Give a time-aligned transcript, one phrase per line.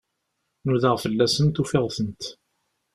[0.65, 2.23] Nudaɣ fell-asent, ufiɣ-tent.